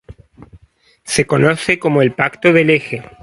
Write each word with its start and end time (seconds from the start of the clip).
Se 1.03 1.27
conoce 1.27 1.77
como 1.77 2.01
el 2.01 2.11
Pacto 2.15 2.51
del 2.53 2.71
Eje. 2.71 3.03